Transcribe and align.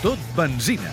Tot 0.00 0.20
benzina. 0.32 0.88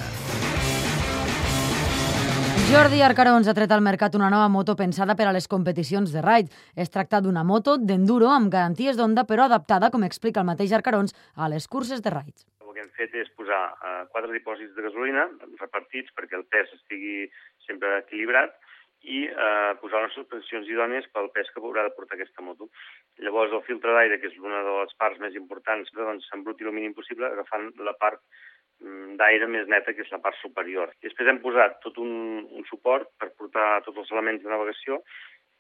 Jordi 2.68 2.98
Arcarons 3.00 3.48
ha 3.48 3.54
tret 3.56 3.72
al 3.72 3.80
mercat 3.86 4.18
una 4.20 4.28
nova 4.28 4.50
moto 4.52 4.74
pensada 4.76 5.14
per 5.16 5.30
a 5.30 5.32
les 5.32 5.46
competicions 5.48 6.12
de 6.12 6.20
ride. 6.26 6.52
Es 6.76 6.92
tracta 6.92 7.22
d'una 7.24 7.46
moto 7.48 7.78
d'enduro 7.80 8.28
amb 8.28 8.52
garanties 8.52 9.00
d'onda 9.00 9.24
però 9.30 9.46
adaptada, 9.46 9.88
com 9.94 10.04
explica 10.04 10.44
el 10.44 10.50
mateix 10.50 10.74
Arcarons, 10.76 11.16
a 11.40 11.48
les 11.48 11.70
curses 11.72 12.04
de 12.04 12.12
ride. 12.12 12.44
El 12.60 12.74
que 12.76 12.84
hem 12.84 12.90
fet 13.00 13.16
és 13.16 13.32
posar 13.40 13.62
eh, 13.72 14.04
quatre 14.12 14.36
dipòsits 14.36 14.76
de 14.76 14.84
gasolina 14.90 15.24
repartits 15.62 16.12
perquè 16.12 16.36
el 16.36 16.44
pes 16.52 16.76
estigui 16.76 17.30
sempre 17.64 18.02
equilibrat 18.02 18.60
i 19.08 19.24
eh, 19.30 19.72
posar 19.80 20.04
unes 20.04 20.20
suspensions 20.20 20.68
idònies 20.68 21.08
pel 21.16 21.32
pes 21.32 21.48
que 21.56 21.64
haurà 21.64 21.88
de 21.88 21.96
portar 21.96 22.20
aquesta 22.20 22.44
moto. 22.44 22.68
Llavors 23.24 23.56
el 23.56 23.64
filtre 23.72 23.96
d'aire, 23.96 24.20
que 24.20 24.28
és 24.28 24.38
una 24.44 24.60
de 24.68 24.76
les 24.82 24.94
parts 25.00 25.24
més 25.24 25.40
importants, 25.40 25.96
doncs 25.96 26.28
s'embruti 26.28 26.68
el 26.68 26.76
mínim 26.76 26.92
possible 26.98 27.32
agafant 27.32 27.72
la 27.88 27.96
part 27.96 28.20
d'aire 29.18 29.48
més 29.50 29.66
neta, 29.72 29.94
que 29.94 30.06
és 30.06 30.12
la 30.14 30.22
part 30.22 30.38
superior. 30.42 30.92
I 31.02 31.10
després 31.10 31.30
hem 31.32 31.42
posat 31.42 31.80
tot 31.86 31.98
un, 32.02 32.46
un 32.46 32.68
suport 32.70 33.10
per 33.20 33.32
portar 33.34 33.82
tots 33.86 34.04
els 34.04 34.12
elements 34.14 34.44
de 34.44 34.52
navegació, 34.52 35.00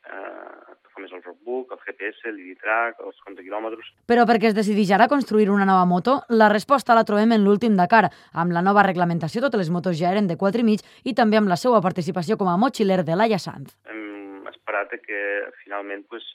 eh, 0.08 0.76
com 0.94 1.06
és 1.06 1.14
el 1.14 1.24
roadbook, 1.24 1.74
el 1.74 1.82
GPS, 1.86 2.34
l'ID-Track, 2.34 3.02
els 3.06 3.20
comptaquilòmetres. 3.26 3.90
Però 4.10 4.26
perquè 4.30 4.52
es 4.52 4.58
decideix 4.58 4.94
ara 4.96 5.10
construir 5.12 5.50
una 5.54 5.68
nova 5.70 5.86
moto, 5.90 6.20
la 6.30 6.50
resposta 6.54 6.98
la 6.98 7.06
trobem 7.08 7.34
en 7.36 7.46
l'últim 7.46 7.78
Dakar. 7.80 8.08
Amb 8.34 8.56
la 8.56 8.64
nova 8.66 8.86
reglamentació, 8.88 9.44
totes 9.46 9.66
les 9.66 9.74
motos 9.74 9.98
ja 10.00 10.14
eren 10.14 10.30
de 10.30 10.38
4,5 10.38 10.86
i 11.10 11.16
també 11.18 11.42
amb 11.42 11.52
la 11.52 11.60
seva 11.60 11.82
participació 11.82 12.38
com 12.38 12.50
a 12.52 12.58
motxiler 12.58 13.04
de 13.04 13.18
Laia 13.18 13.42
Sanz. 13.42 13.78
Hem 13.90 14.48
esperat 14.54 14.94
que 15.04 15.22
finalment 15.64 16.06
pues, 16.10 16.26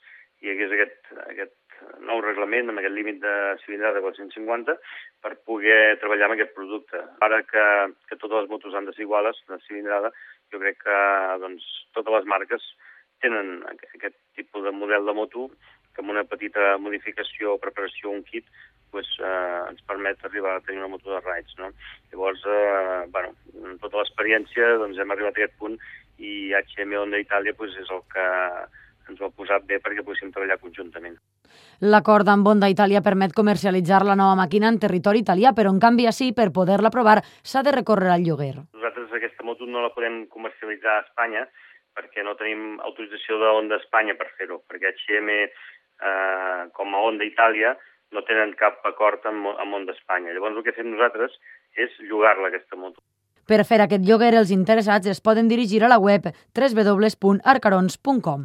hi 0.43 0.53
hagués 0.53 0.75
aquest, 0.75 1.15
aquest 1.31 1.59
nou 2.07 2.23
reglament 2.23 2.71
amb 2.71 2.83
aquest 2.83 2.95
límit 2.95 3.21
de 3.23 3.35
cilindrada 3.63 3.99
de 3.99 4.05
450 4.05 4.77
per 5.23 5.35
poder 5.49 5.99
treballar 6.03 6.29
amb 6.29 6.37
aquest 6.37 6.55
producte. 6.57 7.03
Ara 7.25 7.43
que, 7.49 7.67
que 8.09 8.19
totes 8.19 8.43
les 8.43 8.51
motos 8.51 8.75
han 8.75 8.89
de 8.89 8.95
ser 8.97 9.07
de 9.07 9.61
cilindrada, 9.67 10.13
jo 10.53 10.61
crec 10.63 10.81
que 10.83 10.99
doncs, 11.45 11.65
totes 11.93 12.15
les 12.19 12.29
marques 12.29 12.67
tenen 13.23 13.63
aquest 13.71 14.19
tipus 14.37 14.65
de 14.65 14.73
model 14.75 15.07
de 15.07 15.15
moto 15.15 15.49
que 15.95 16.01
amb 16.03 16.11
una 16.11 16.25
petita 16.25 16.77
modificació 16.81 17.55
o 17.55 17.61
preparació, 17.63 18.11
un 18.11 18.23
kit, 18.25 18.47
pues, 18.93 19.09
eh, 19.21 19.59
ens 19.71 19.83
permet 19.89 20.25
arribar 20.25 20.57
a 20.57 20.63
tenir 20.65 20.81
una 20.81 20.93
moto 20.95 21.13
de 21.13 21.21
rides. 21.21 21.55
No? 21.59 21.71
Llavors, 22.13 22.45
eh, 22.47 23.05
bueno, 23.15 23.35
tota 23.81 24.01
l'experiència 24.01 24.77
doncs, 24.81 24.99
hem 24.99 25.13
arribat 25.13 25.37
a 25.37 25.43
aquest 25.43 25.59
punt 25.61 25.79
i 26.19 26.53
HM 26.53 26.97
Honda 27.01 27.21
Itàlia 27.21 27.57
pues, 27.59 27.77
és 27.77 27.91
el 27.91 28.03
que 28.13 28.27
ens 29.09 29.21
ho 29.21 29.29
ha 29.29 29.37
posat 29.37 29.65
bé 29.69 29.81
perquè 29.83 30.05
poguéssim 30.05 30.33
treballar 30.33 30.61
conjuntament. 30.63 31.19
L'acord 31.83 32.29
amb 32.31 32.47
Honda 32.47 32.69
Itàlia 32.71 33.03
permet 33.03 33.35
comercialitzar 33.35 34.05
la 34.07 34.15
nova 34.19 34.37
màquina 34.39 34.69
en 34.71 34.79
territori 34.79 35.25
italià, 35.25 35.51
però 35.57 35.73
en 35.75 35.81
canvi 35.83 36.07
així, 36.07 36.31
per 36.33 36.53
poder-la 36.55 36.93
provar, 36.95 37.19
s'ha 37.43 37.63
de 37.67 37.73
recórrer 37.75 38.13
al 38.15 38.23
lloguer. 38.23 38.55
Nosaltres 38.77 39.17
aquesta 39.19 39.45
moto 39.45 39.67
no 39.67 39.83
la 39.83 39.91
podem 39.95 40.27
comercialitzar 40.31 40.99
a 40.99 41.05
Espanya 41.07 41.47
perquè 41.97 42.25
no 42.25 42.37
tenim 42.39 42.79
autorització 42.81 43.39
de 43.41 43.49
Honda 43.53 43.79
Espanya 43.83 44.15
per 44.19 44.29
fer-ho, 44.39 44.61
perquè 44.71 44.93
H&M 44.93 45.29
eh, 45.43 46.63
com 46.77 46.95
a 46.95 47.03
Honda 47.05 47.27
Itàlia 47.27 47.75
no 48.13 48.23
tenen 48.29 48.55
cap 48.61 48.81
acord 48.89 49.27
amb, 49.29 49.51
amb 49.57 49.75
Honda 49.75 49.93
Espanya. 49.97 50.33
Llavors 50.33 50.57
el 50.57 50.65
que 50.67 50.77
fem 50.77 50.89
nosaltres 50.93 51.35
és 51.81 51.91
llogar-la 52.09 52.49
aquesta 52.53 52.77
moto. 52.79 53.01
Per 53.49 53.65
fer 53.67 53.81
aquest 53.83 54.05
lloguer, 54.07 54.35
els 54.39 54.53
interessats 54.55 55.09
es 55.11 55.21
poden 55.21 55.49
dirigir 55.51 55.83
a 55.83 55.91
la 55.91 55.99
web 55.99 56.31
www.arcarons.com. 56.55 58.41